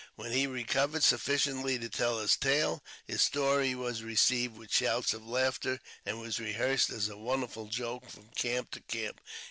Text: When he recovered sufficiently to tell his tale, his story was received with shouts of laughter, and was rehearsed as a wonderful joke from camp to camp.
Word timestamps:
When 0.15 0.31
he 0.31 0.47
recovered 0.47 1.03
sufficiently 1.03 1.77
to 1.77 1.87
tell 1.87 2.17
his 2.17 2.35
tale, 2.35 2.83
his 3.05 3.21
story 3.21 3.75
was 3.75 4.01
received 4.01 4.57
with 4.57 4.73
shouts 4.73 5.13
of 5.13 5.27
laughter, 5.27 5.79
and 6.07 6.19
was 6.19 6.39
rehearsed 6.39 6.89
as 6.89 7.07
a 7.07 7.17
wonderful 7.17 7.67
joke 7.67 8.09
from 8.09 8.29
camp 8.35 8.71
to 8.71 8.81
camp. 8.81 9.21